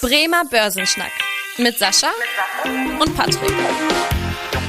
[0.00, 1.10] Bremer Börsenschnack
[1.58, 2.06] mit Sascha
[3.00, 3.50] und Patrick.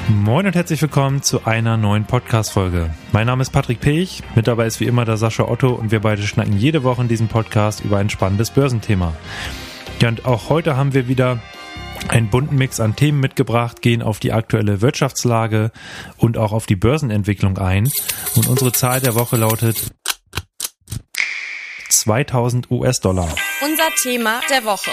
[0.07, 2.89] Moin und herzlich willkommen zu einer neuen Podcast-Folge.
[3.11, 5.99] Mein Name ist Patrick Pech, mit dabei ist wie immer der Sascha Otto und wir
[5.99, 9.13] beide schnacken jede Woche in diesem Podcast über ein spannendes Börsenthema.
[10.01, 11.37] Ja, und auch heute haben wir wieder
[12.07, 15.71] einen bunten Mix an Themen mitgebracht, gehen auf die aktuelle Wirtschaftslage
[16.17, 17.87] und auch auf die Börsenentwicklung ein.
[18.35, 19.91] Und unsere Zahl der Woche lautet
[21.99, 23.27] 2000 US-Dollar.
[23.61, 24.91] Unser Thema der Woche.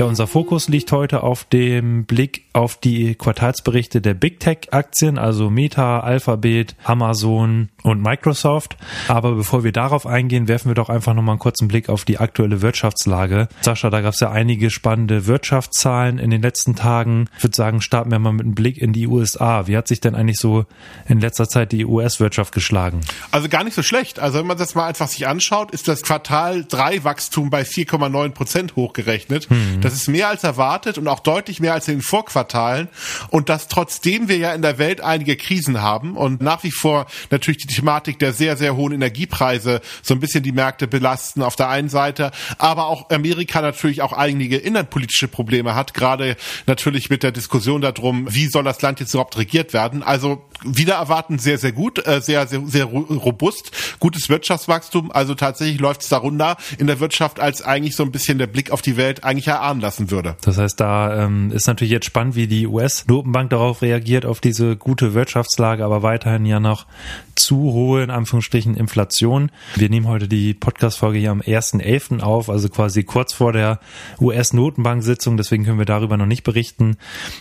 [0.00, 5.18] Ja, unser Fokus liegt heute auf dem Blick auf die Quartalsberichte der Big Tech Aktien,
[5.18, 8.78] also Meta, Alphabet, Amazon und Microsoft.
[9.08, 12.16] Aber bevor wir darauf eingehen, werfen wir doch einfach nochmal einen kurzen Blick auf die
[12.16, 13.48] aktuelle Wirtschaftslage.
[13.60, 17.28] Sascha, da gab es ja einige spannende Wirtschaftszahlen in den letzten Tagen.
[17.36, 19.66] Ich würde sagen, starten wir mal mit einem Blick in die USA.
[19.66, 20.64] Wie hat sich denn eigentlich so
[21.08, 23.02] in letzter Zeit die US-Wirtschaft geschlagen?
[23.32, 24.18] Also gar nicht so schlecht.
[24.18, 28.30] Also wenn man das mal einfach sich anschaut, ist das Quartal 3 Wachstum bei 4,9
[28.30, 29.50] Prozent hochgerechnet.
[29.50, 29.82] Hm.
[29.90, 32.88] Das ist mehr als erwartet und auch deutlich mehr als in den Vorquartalen.
[33.30, 37.06] Und das trotzdem wir ja in der Welt einige Krisen haben und nach wie vor
[37.30, 41.56] natürlich die Thematik der sehr, sehr hohen Energiepreise so ein bisschen die Märkte belasten auf
[41.56, 47.24] der einen Seite, aber auch Amerika natürlich auch einige innerpolitische Probleme hat, gerade natürlich mit
[47.24, 50.04] der Diskussion darum, wie soll das Land jetzt überhaupt regiert werden.
[50.04, 55.10] Also wieder erwarten sehr, sehr gut, äh, sehr, sehr, sehr robust, gutes Wirtschaftswachstum.
[55.10, 58.46] Also tatsächlich läuft es da runter in der Wirtschaft, als eigentlich so ein bisschen der
[58.46, 60.36] Blick auf die Welt eigentlich erahnen lassen würde.
[60.42, 64.76] Das heißt, da ähm, ist natürlich jetzt spannend, wie die US-Notenbank darauf reagiert, auf diese
[64.76, 66.86] gute Wirtschaftslage, aber weiterhin ja noch
[67.34, 69.50] zu hohe, in Anführungsstrichen, Inflation.
[69.74, 72.20] Wir nehmen heute die Podcast-Folge hier am 1.11.
[72.20, 73.80] auf, also quasi kurz vor der
[74.20, 75.36] US-Notenbank-Sitzung.
[75.36, 76.96] Deswegen können wir darüber noch nicht berichten.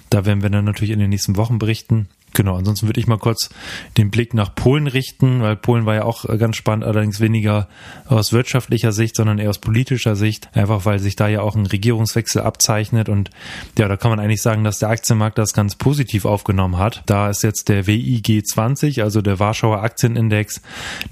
[0.09, 2.08] Da werden wir dann natürlich in den nächsten Wochen berichten.
[2.33, 3.49] Genau, ansonsten würde ich mal kurz
[3.97, 7.67] den Blick nach Polen richten, weil Polen war ja auch ganz spannend, allerdings weniger
[8.08, 11.66] aus wirtschaftlicher Sicht, sondern eher aus politischer Sicht, einfach weil sich da ja auch ein
[11.66, 13.30] Regierungswechsel abzeichnet und
[13.77, 17.03] ja, da kann man eigentlich sagen, dass der Aktienmarkt das ganz positiv aufgenommen hat.
[17.07, 20.62] Da ist jetzt der WIG 20, also der Warschauer Aktienindex,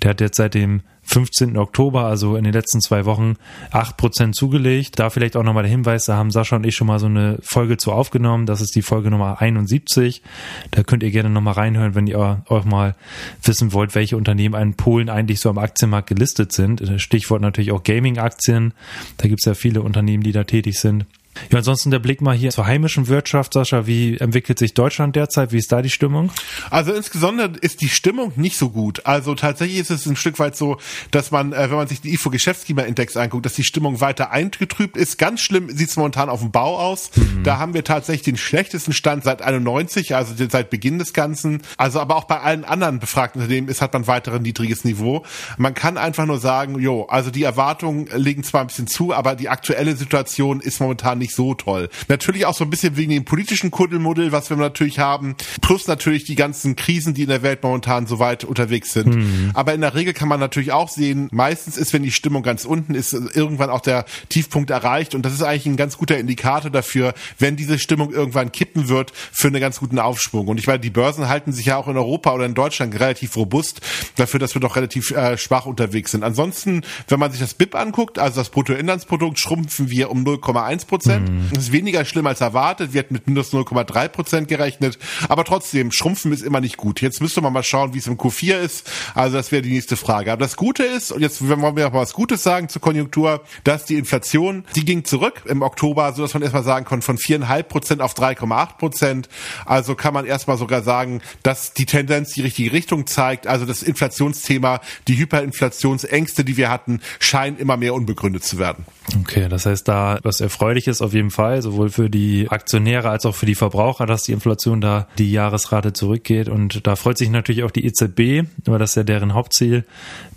[0.03, 0.81] der hat jetzt seit dem
[1.17, 1.57] 15.
[1.57, 3.37] Oktober, also in den letzten zwei Wochen,
[3.71, 4.99] acht Prozent zugelegt.
[4.99, 7.39] Da vielleicht auch nochmal der Hinweis, da haben Sascha und ich schon mal so eine
[7.41, 8.45] Folge zu aufgenommen.
[8.45, 10.21] Das ist die Folge Nummer 71.
[10.69, 12.93] Da könnt ihr gerne nochmal reinhören, wenn ihr auch mal
[13.41, 16.83] wissen wollt, welche Unternehmen in Polen eigentlich so am Aktienmarkt gelistet sind.
[16.97, 18.75] Stichwort natürlich auch Gaming-Aktien.
[19.17, 21.07] Da gibt es ja viele Unternehmen, die da tätig sind.
[21.51, 23.87] Ja, ansonsten der Blick mal hier zur heimischen Wirtschaft, Sascha.
[23.87, 25.51] Wie entwickelt sich Deutschland derzeit?
[25.51, 26.31] Wie ist da die Stimmung?
[26.69, 29.05] Also insgesamt ist die Stimmung nicht so gut.
[29.05, 30.77] Also tatsächlich ist es ein Stück weit so,
[31.11, 34.97] dass man, äh, wenn man sich den IFO Geschäftsklimaindex anguckt, dass die Stimmung weiter eingetrübt
[34.97, 35.17] ist.
[35.17, 37.11] Ganz schlimm sieht es momentan auf dem Bau aus.
[37.15, 37.43] Mhm.
[37.43, 41.61] Da haben wir tatsächlich den schlechtesten Stand seit 91, also seit Beginn des Ganzen.
[41.77, 45.23] Also aber auch bei allen anderen befragten Unternehmen ist hat man weiter ein niedriges Niveau.
[45.57, 49.35] Man kann einfach nur sagen, jo, also die Erwartungen legen zwar ein bisschen zu, aber
[49.35, 51.89] die aktuelle Situation ist momentan nicht nicht so toll.
[52.07, 56.23] Natürlich auch so ein bisschen wegen dem politischen Kuddelmuddel, was wir natürlich haben, plus natürlich
[56.23, 59.15] die ganzen Krisen, die in der Welt momentan so weit unterwegs sind.
[59.15, 59.51] Mhm.
[59.53, 62.65] Aber in der Regel kann man natürlich auch sehen, meistens ist, wenn die Stimmung ganz
[62.65, 66.71] unten ist, irgendwann auch der Tiefpunkt erreicht und das ist eigentlich ein ganz guter Indikator
[66.71, 70.47] dafür, wenn diese Stimmung irgendwann kippen wird, für einen ganz guten Aufschwung.
[70.47, 73.35] Und ich meine, die Börsen halten sich ja auch in Europa oder in Deutschland relativ
[73.35, 73.81] robust
[74.15, 76.23] dafür, dass wir doch relativ äh, schwach unterwegs sind.
[76.23, 81.16] Ansonsten, wenn man sich das BIP anguckt, also das Bruttoinlandsprodukt, schrumpfen wir um 0,1 Prozent.
[81.17, 81.43] Prozent.
[81.43, 81.49] Mhm.
[81.53, 82.93] Das ist weniger schlimm als erwartet.
[82.93, 84.97] Wir hatten mit minus 0,3 Prozent gerechnet.
[85.29, 87.01] Aber trotzdem, Schrumpfen ist immer nicht gut.
[87.01, 88.89] Jetzt müsste man mal schauen, wie es im Q4 ist.
[89.13, 90.31] Also das wäre die nächste Frage.
[90.31, 93.43] Aber das Gute ist, und jetzt wollen wir noch mal was Gutes sagen zur Konjunktur,
[93.63, 97.17] dass die Inflation, die ging zurück im Oktober, so dass man erstmal sagen kann, von
[97.17, 99.29] 4,5 Prozent auf 3,8 Prozent.
[99.65, 103.47] Also kann man erstmal sogar sagen, dass die Tendenz die richtige Richtung zeigt.
[103.47, 108.85] Also das Inflationsthema, die Hyperinflationsängste, die wir hatten, scheinen immer mehr unbegründet zu werden.
[109.21, 113.25] Okay, das heißt da, was erfreulich ist auf jeden Fall, sowohl für die Aktionäre als
[113.25, 116.49] auch für die Verbraucher, dass die Inflation da die Jahresrate zurückgeht.
[116.49, 119.85] Und da freut sich natürlich auch die EZB, weil das ist ja deren Hauptziel,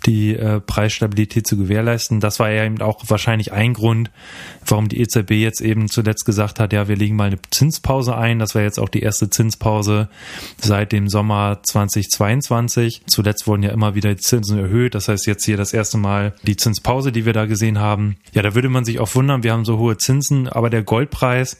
[0.05, 2.19] die äh, Preisstabilität zu gewährleisten.
[2.19, 4.09] Das war ja eben auch wahrscheinlich ein Grund,
[4.65, 8.39] warum die EZB jetzt eben zuletzt gesagt hat, ja, wir legen mal eine Zinspause ein.
[8.39, 10.09] Das war jetzt auch die erste Zinspause
[10.57, 13.03] seit dem Sommer 2022.
[13.07, 14.95] Zuletzt wurden ja immer wieder die Zinsen erhöht.
[14.95, 18.17] Das heißt jetzt hier das erste Mal die Zinspause, die wir da gesehen haben.
[18.33, 21.57] Ja, da würde man sich auch wundern, wir haben so hohe Zinsen, aber der Goldpreis,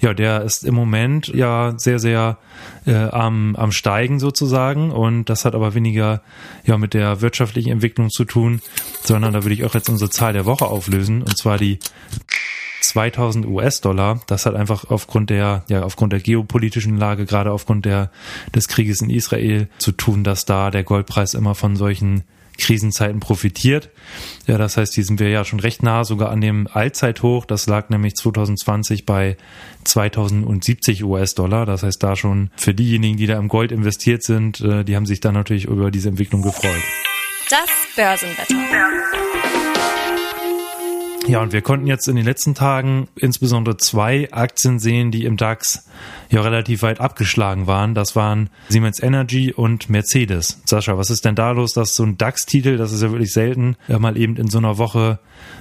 [0.00, 2.38] ja, der ist im Moment ja sehr, sehr
[2.86, 6.22] äh, am, am Steigen sozusagen und das hat aber weniger
[6.64, 8.60] ja mit der wirtschaftlichen Entwicklung zu tun,
[9.02, 11.78] sondern da würde ich auch jetzt unsere Zahl der Woche auflösen und zwar die
[12.84, 14.20] 2000 US-Dollar.
[14.26, 18.10] Das hat einfach aufgrund der, ja, aufgrund der geopolitischen Lage, gerade aufgrund der,
[18.54, 22.24] des Krieges in Israel zu tun, dass da der Goldpreis immer von solchen
[22.58, 23.90] Krisenzeiten profitiert.
[24.46, 27.44] Ja, das heißt, hier sind wir ja schon recht nah sogar an dem Allzeithoch.
[27.46, 29.36] Das lag nämlich 2020 bei
[29.84, 31.66] 2070 US-Dollar.
[31.66, 35.06] Das heißt, da schon für diejenigen, die da im Gold investiert sind, äh, die haben
[35.06, 36.82] sich dann natürlich über diese Entwicklung gefreut.
[37.50, 38.54] Das Börsenwetter.
[41.26, 45.38] Ja, und wir konnten jetzt in den letzten Tagen insbesondere zwei Aktien sehen, die im
[45.38, 45.86] DAX
[46.28, 47.94] ja relativ weit abgeschlagen waren.
[47.94, 50.60] Das waren Siemens Energy und Mercedes.
[50.66, 53.76] Sascha, was ist denn da los, dass so ein DAX-Titel, das ist ja wirklich selten,
[53.88, 55.18] mal eben in so einer Woche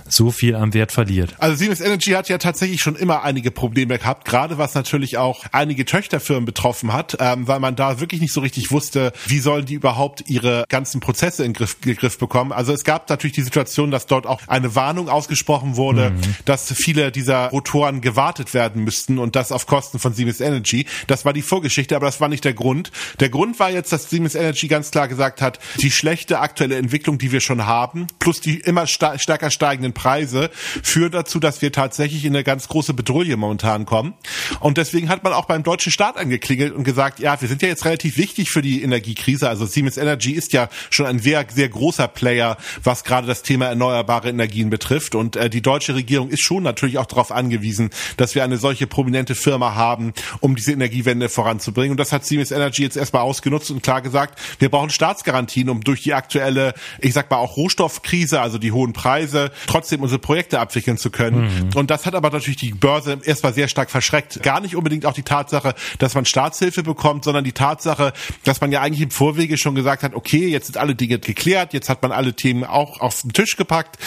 [0.07, 1.36] so viel am Wert verliert.
[1.39, 5.45] Also Siemens Energy hat ja tatsächlich schon immer einige Probleme gehabt, gerade was natürlich auch
[5.51, 9.66] einige Töchterfirmen betroffen hat, ähm, weil man da wirklich nicht so richtig wusste, wie sollen
[9.66, 12.51] die überhaupt ihre ganzen Prozesse in Griff, in Griff bekommen.
[12.51, 16.22] Also es gab natürlich die Situation, dass dort auch eine Warnung ausgesprochen wurde, mhm.
[16.46, 20.86] dass viele dieser Rotoren gewartet werden müssten und das auf Kosten von Siemens Energy.
[21.08, 22.92] Das war die Vorgeschichte, aber das war nicht der Grund.
[23.20, 27.18] Der Grund war jetzt, dass Siemens Energy ganz klar gesagt hat, die schlechte aktuelle Entwicklung,
[27.18, 30.50] die wir schon haben, plus die immer stärker steigenden Preise
[30.84, 34.16] führt dazu, dass wir tatsächlich in eine ganz große Bedrohung momentan kommen.
[34.60, 37.68] Und deswegen hat man auch beim deutschen Staat angeklingelt und gesagt, ja, wir sind ja
[37.68, 39.48] jetzt relativ wichtig für die Energiekrise.
[39.48, 43.68] Also Siemens Energy ist ja schon ein sehr, sehr großer Player, was gerade das Thema
[43.68, 45.16] erneuerbare Energien betrifft.
[45.16, 48.88] Und äh, die deutsche Regierung ist schon natürlich auch darauf angewiesen, dass wir eine solche
[48.88, 51.92] prominente Firma haben, um diese Energiewende voranzubringen.
[51.92, 55.81] Und das hat Siemens Energy jetzt erstmal ausgenutzt und klar gesagt, wir brauchen Staatsgarantien, um
[55.81, 60.60] durch die aktuelle, ich sag mal auch Rohstoffkrise, also die hohen Preise, trotzdem unsere Projekte
[60.60, 61.44] abwickeln zu können.
[61.44, 61.69] Mhm.
[61.75, 64.42] Und das hat aber natürlich die Börse erstmal sehr stark verschreckt.
[64.44, 68.13] Gar nicht unbedingt auch die Tatsache, dass man Staatshilfe bekommt, sondern die Tatsache,
[68.44, 71.74] dass man ja eigentlich im Vorwege schon gesagt hat, okay, jetzt sind alle Dinge geklärt,
[71.74, 73.98] jetzt hat man alle Themen auch auf den Tisch gepackt.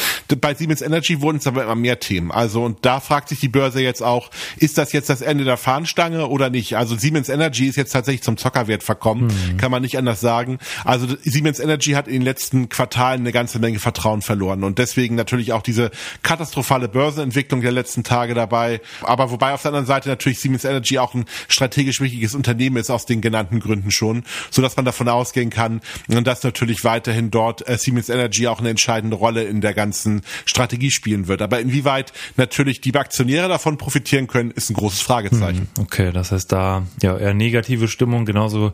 [0.41, 2.31] Bei Siemens Energy wurden es aber immer mehr Themen.
[2.31, 5.57] Also und da fragt sich die Börse jetzt auch, ist das jetzt das Ende der
[5.57, 6.77] Fahnenstange oder nicht?
[6.77, 9.57] Also Siemens Energy ist jetzt tatsächlich zum Zockerwert verkommen, mhm.
[9.57, 10.59] kann man nicht anders sagen.
[10.85, 15.17] Also Siemens Energy hat in den letzten Quartalen eine ganze Menge Vertrauen verloren und deswegen
[15.17, 15.91] natürlich auch diese
[16.23, 18.81] katastrophale Börsenentwicklung der letzten Tage dabei.
[19.01, 22.91] Aber wobei auf der anderen Seite natürlich Siemens Energy auch ein strategisch wichtiges Unternehmen ist
[22.91, 27.69] aus den genannten Gründen schon, so dass man davon ausgehen kann, dass natürlich weiterhin dort
[27.69, 31.43] äh, Siemens Energy auch eine entscheidende Rolle in der ganzen Strategie spielen wird.
[31.43, 35.69] Aber inwieweit natürlich die Aktionäre davon profitieren können, ist ein großes Fragezeichen.
[35.77, 38.73] Hm, okay, das heißt da ja eher negative Stimmung, genauso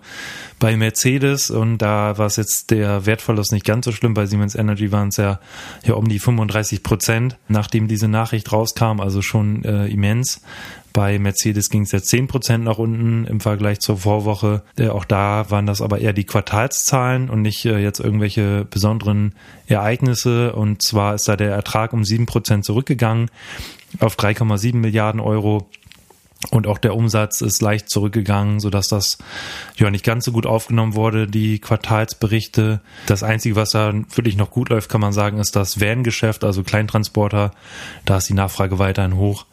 [0.59, 4.15] bei Mercedes und da war es jetzt der Wertverlust nicht ganz so schlimm.
[4.15, 5.41] Bei Siemens Energy waren es ja,
[5.85, 10.41] ja um die 35 Prozent, nachdem diese Nachricht rauskam, also schon äh, immens.
[10.93, 14.63] Bei Mercedes ging es jetzt 10 Prozent nach unten im Vergleich zur Vorwoche.
[14.77, 19.35] Äh, auch da waren das aber eher die Quartalszahlen und nicht äh, jetzt irgendwelche besonderen
[19.67, 20.53] Ereignisse.
[20.53, 23.31] Und zwar ist da der Ertrag um 7 Prozent zurückgegangen
[24.01, 25.69] auf 3,7 Milliarden Euro.
[26.51, 29.19] Und auch der Umsatz ist leicht zurückgegangen, so dass das
[29.77, 32.81] ja nicht ganz so gut aufgenommen wurde, die Quartalsberichte.
[33.07, 36.65] Das Einzige, was da wirklich noch gut läuft, kann man sagen, ist das Van-Geschäft, also
[36.65, 37.53] Kleintransporter.
[38.05, 39.47] Da ist die Nachfrage weiterhin hoch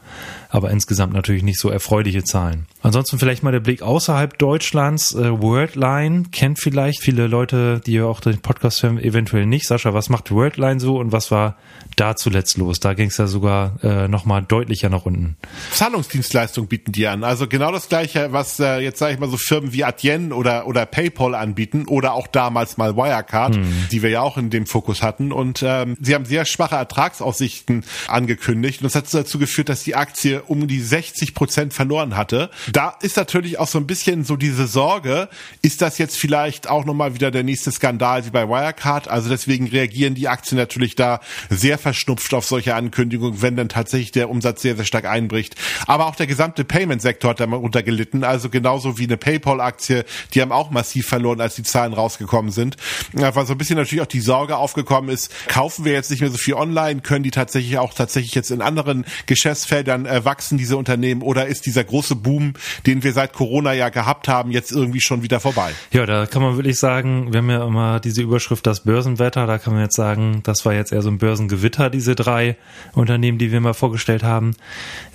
[0.49, 2.65] aber insgesamt natürlich nicht so erfreuliche Zahlen.
[2.81, 5.13] Ansonsten vielleicht mal der Blick außerhalb Deutschlands.
[5.13, 9.67] Äh, Worldline kennt vielleicht viele Leute, die ja auch den Podcast hören, eventuell nicht.
[9.67, 11.55] Sascha, was macht Worldline so und was war
[11.95, 12.79] da zuletzt los?
[12.79, 15.37] Da ging es ja sogar äh, nochmal deutlicher nach unten.
[15.71, 17.23] Zahlungsdienstleistungen bieten die an.
[17.23, 20.65] Also genau das gleiche, was äh, jetzt sage ich mal so Firmen wie Adyen oder,
[20.65, 23.87] oder PayPal anbieten oder auch damals mal Wirecard, hm.
[23.91, 25.31] die wir ja auch in dem Fokus hatten.
[25.31, 28.81] Und ähm, sie haben sehr schwache Ertragsaussichten angekündigt.
[28.81, 32.49] Und das hat dazu geführt, dass die Aktie um die 60 Prozent verloren hatte.
[32.71, 35.29] Da ist natürlich auch so ein bisschen so diese Sorge,
[35.61, 39.07] ist das jetzt vielleicht auch nochmal wieder der nächste Skandal wie bei Wirecard?
[39.07, 44.11] Also deswegen reagieren die Aktien natürlich da sehr verschnupft auf solche Ankündigungen, wenn dann tatsächlich
[44.11, 45.55] der Umsatz sehr, sehr stark einbricht.
[45.85, 50.51] Aber auch der gesamte Payment-Sektor hat darunter gelitten, also genauso wie eine PayPal-Aktie, die haben
[50.51, 52.77] auch massiv verloren, als die Zahlen rausgekommen sind.
[53.13, 56.31] Weil so ein bisschen natürlich auch die Sorge aufgekommen ist, kaufen wir jetzt nicht mehr
[56.31, 60.77] so viel online, können die tatsächlich auch tatsächlich jetzt in anderen Geschäftsfeldern äh, wachsen, diese
[60.77, 62.53] Unternehmen, oder ist dieser große Boom,
[62.85, 65.71] den wir seit Corona ja gehabt haben, jetzt irgendwie schon wieder vorbei?
[65.91, 69.57] Ja, da kann man wirklich sagen, wir haben ja immer diese Überschrift das Börsenwetter, da
[69.57, 72.57] kann man jetzt sagen, das war jetzt eher so ein Börsengewitter, diese drei
[72.93, 74.55] Unternehmen, die wir mal vorgestellt haben.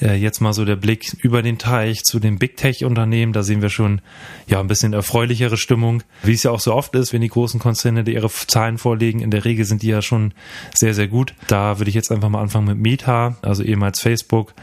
[0.01, 3.43] Äh, jetzt mal so der Blick über den Teich zu den Big Tech Unternehmen, da
[3.43, 4.01] sehen wir schon
[4.47, 7.61] ja ein bisschen erfreulichere Stimmung, wie es ja auch so oft ist, wenn die großen
[7.61, 9.21] Konzerne ihre Zahlen vorlegen.
[9.21, 10.33] In der Regel sind die ja schon
[10.75, 11.35] sehr, sehr gut.
[11.47, 14.55] Da würde ich jetzt einfach mal anfangen mit Meta, also ehemals Facebook.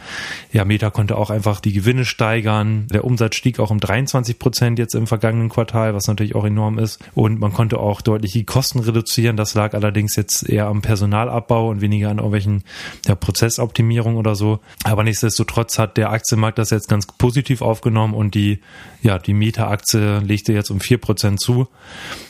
[0.52, 2.88] Ja, Meta konnte auch einfach die Gewinne steigern.
[2.92, 6.80] Der Umsatz stieg auch um 23 Prozent jetzt im vergangenen Quartal, was natürlich auch enorm
[6.80, 7.00] ist.
[7.16, 9.38] Und man konnte auch deutlich die Kosten reduzieren.
[9.38, 12.64] Das lag allerdings jetzt eher am Personalabbau und weniger an irgendwelchen
[13.08, 14.60] ja, Prozessoptimierungen oder so.
[14.84, 18.60] Aber nichtsdestotrotz hat der Aktienmarkt das jetzt ganz positiv aufgenommen und die,
[19.02, 21.68] ja, die Meta-Aktie legte jetzt um vier Prozent zu.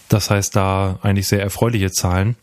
[0.10, 2.36] Das heißt, da eigentlich sehr erfreuliche Zahlen.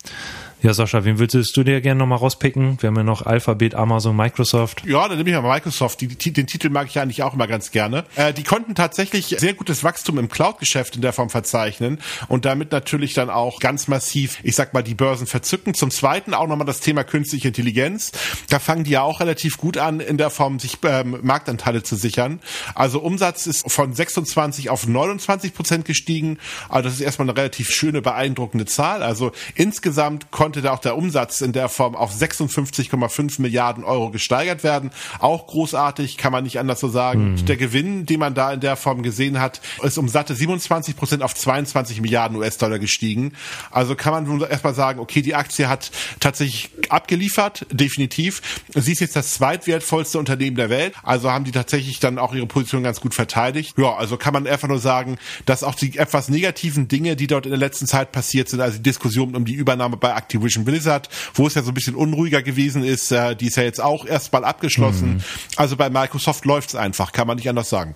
[0.60, 2.78] Ja, Sascha, wen würdest du dir gerne nochmal rauspicken?
[2.80, 4.82] Wir haben ja noch Alphabet, Amazon, Microsoft.
[4.84, 6.00] Ja, dann nehme ich mal Microsoft.
[6.00, 8.04] Die, die, den Titel mag ich eigentlich auch immer ganz gerne.
[8.16, 12.72] Äh, die konnten tatsächlich sehr gutes Wachstum im Cloud-Geschäft in der Form verzeichnen und damit
[12.72, 15.74] natürlich dann auch ganz massiv, ich sag mal, die Börsen verzücken.
[15.74, 18.10] Zum Zweiten auch nochmal das Thema künstliche Intelligenz.
[18.50, 21.94] Da fangen die ja auch relativ gut an, in der Form sich ähm, Marktanteile zu
[21.94, 22.40] sichern.
[22.74, 26.38] Also Umsatz ist von 26 auf 29 Prozent gestiegen.
[26.68, 29.04] Also das ist erstmal eine relativ schöne, beeindruckende Zahl.
[29.04, 34.10] Also insgesamt konnten konnte da auch der Umsatz in der Form auf 56,5 Milliarden Euro
[34.10, 34.92] gesteigert werden.
[35.18, 37.32] Auch großartig, kann man nicht anders so sagen.
[37.32, 37.44] Mhm.
[37.44, 41.22] Der Gewinn, den man da in der Form gesehen hat, ist um satte 27 Prozent
[41.22, 43.32] auf 22 Milliarden US-Dollar gestiegen.
[43.70, 48.40] Also kann man nun erstmal sagen, okay, die Aktie hat tatsächlich abgeliefert, definitiv.
[48.74, 50.94] Sie ist jetzt das zweitwertvollste Unternehmen der Welt.
[51.02, 53.74] Also haben die tatsächlich dann auch ihre Position ganz gut verteidigt.
[53.76, 57.44] Ja, also kann man einfach nur sagen, dass auch die etwas negativen Dinge, die dort
[57.44, 60.64] in der letzten Zeit passiert sind, also die Diskussion um die Übernahme bei Activision Activision
[60.64, 63.80] Blizzard, wo es ja so ein bisschen unruhiger gewesen ist, äh, die ist ja jetzt
[63.80, 65.14] auch erstmal abgeschlossen.
[65.14, 65.20] Mhm.
[65.56, 67.94] Also bei Microsoft läuft's einfach, kann man nicht anders sagen.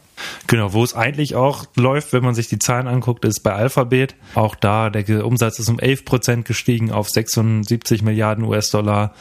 [0.49, 4.15] Genau, wo es eigentlich auch läuft, wenn man sich die Zahlen anguckt, ist bei Alphabet.
[4.35, 9.15] Auch da, der Umsatz ist um 11 Prozent gestiegen auf 76 Milliarden US-Dollar.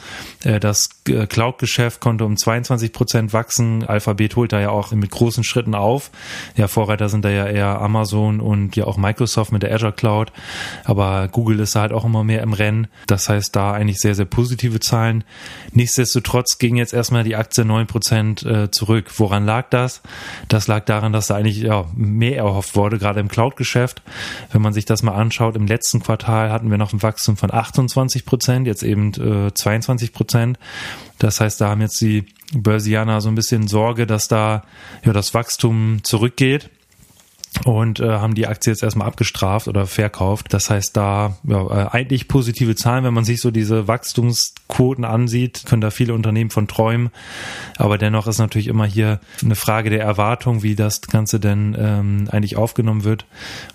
[0.44, 3.84] Äh, das äh, Cloud-Geschäft konnte um 22 Prozent wachsen.
[3.84, 6.10] Alphabet holt da ja auch mit großen Schritten auf.
[6.56, 10.32] Ja, Vorreiter sind da ja eher Amazon und ja auch Microsoft mit der Azure Cloud.
[10.84, 12.88] Aber Google ist da halt auch immer mehr im Rennen.
[13.06, 15.24] Das heißt, da eigentlich sehr, sehr positive Zahlen.
[15.72, 19.10] Nichtsdestotrotz ging jetzt erstmal die Aktie 9 Prozent äh, zurück.
[19.16, 20.02] Woran lag das?
[20.48, 24.02] Das lag daran, dass da eigentlich ja, mehr erhofft wurde, gerade im Cloud-Geschäft.
[24.50, 27.52] Wenn man sich das mal anschaut, im letzten Quartal hatten wir noch ein Wachstum von
[27.52, 30.58] 28 Prozent, jetzt eben äh, 22 Prozent.
[31.18, 34.64] Das heißt, da haben jetzt die Börsianer so ein bisschen Sorge, dass da
[35.04, 36.70] ja das Wachstum zurückgeht
[37.64, 40.46] und äh, haben die Aktie jetzt erstmal abgestraft oder verkauft.
[40.50, 45.64] Das heißt, da ja, äh, eigentlich positive Zahlen, wenn man sich so diese Wachstumsquoten ansieht,
[45.66, 47.10] können da viele Unternehmen von träumen.
[47.76, 52.28] Aber dennoch ist natürlich immer hier eine Frage der Erwartung, wie das Ganze denn ähm,
[52.30, 53.26] eigentlich aufgenommen wird.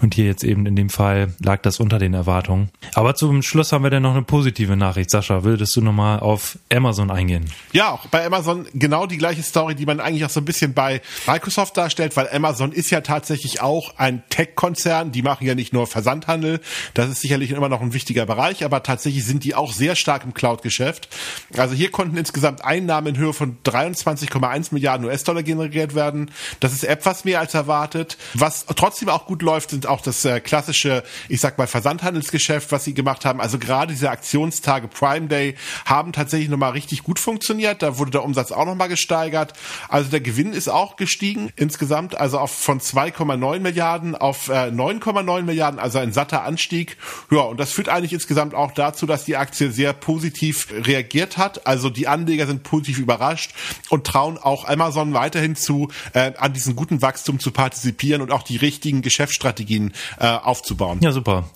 [0.02, 2.70] Und hier jetzt eben in dem Fall lag das unter den Erwartungen.
[2.94, 5.12] Aber zum Schluss haben wir dann noch eine positive Nachricht.
[5.12, 7.46] Sascha, würdest du nochmal auf Amazon eingehen?
[7.72, 10.74] Ja, auch bei Amazon genau die gleiche Story, die man eigentlich auch so ein bisschen
[10.74, 15.54] bei Microsoft darstellt, weil Amazon ist ja tatsächlich auch auch ein Tech-Konzern, die machen ja
[15.54, 16.62] nicht nur Versandhandel,
[16.94, 20.24] das ist sicherlich immer noch ein wichtiger Bereich, aber tatsächlich sind die auch sehr stark
[20.24, 21.10] im Cloud-Geschäft.
[21.56, 26.32] Also hier konnten insgesamt Einnahmen in Höhe von 23,1 Milliarden US-Dollar generiert werden.
[26.62, 28.18] Das ist etwas mehr als erwartet.
[28.34, 32.86] Was trotzdem auch gut läuft, sind auch das äh, klassische, ich sag mal, Versandhandelsgeschäft, was
[32.86, 33.42] sie gemacht haben.
[33.42, 35.56] Also gerade diese Aktionstage Prime Day
[35.86, 37.82] haben tatsächlich nochmal richtig gut funktioniert.
[37.82, 39.54] Da wurde der Umsatz auch nochmal gesteigert.
[39.90, 45.44] Also der Gewinn ist auch gestiegen insgesamt, also auf von 2,9 Milliarden auf äh, 9,9
[45.44, 46.98] Milliarden, also ein satter Anstieg.
[47.32, 51.68] Ja, und das führt eigentlich insgesamt auch dazu, dass die Aktie sehr positiv reagiert hat.
[51.68, 53.54] Also die Anleger sind positiv überrascht
[53.90, 58.44] und trauen auch Amazon weiterhin zu, äh, an diesem guten Wachstum zu partizipieren und auch
[58.44, 61.00] die richtigen Geschäftsstrategien äh, aufzubauen.
[61.02, 61.50] Ja, super.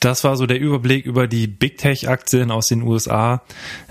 [0.00, 3.42] Das war so der Überblick über die Big Tech Aktien aus den USA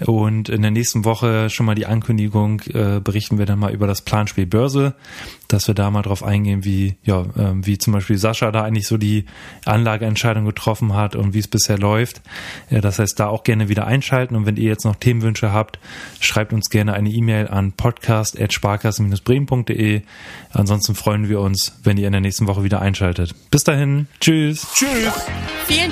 [0.06, 3.86] und in der nächsten Woche schon mal die Ankündigung, äh, berichten wir dann mal über
[3.86, 4.96] das Planspiel Börse,
[5.48, 8.88] dass wir da mal drauf eingehen, wie, ja, äh, wie zum Beispiel Sascha da eigentlich
[8.88, 9.26] so die
[9.66, 12.24] Anlageentscheidung getroffen hat und wie es bisher läuft.
[12.72, 15.78] Äh, das heißt, da auch gerne wieder einschalten und wenn ihr jetzt noch Themenwünsche habt,
[16.20, 20.02] schreibt uns gerne eine E-Mail an podcast.sparkasse-bremen.de.
[20.52, 23.36] Ansonsten freuen wir uns, wenn ihr in der nächsten Woche wieder einschaltet.
[23.52, 24.66] Bis dahin, tschüss.
[24.74, 25.14] Tschüss.
[25.68, 25.92] Vielen